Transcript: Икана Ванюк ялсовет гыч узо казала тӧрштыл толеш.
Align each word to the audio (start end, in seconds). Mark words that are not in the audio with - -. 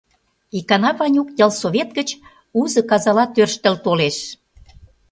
Икана 0.57 0.91
Ванюк 0.99 1.29
ялсовет 1.45 1.89
гыч 1.97 2.09
узо 2.59 2.81
казала 2.89 3.23
тӧрштыл 3.35 3.75
толеш. 3.85 4.17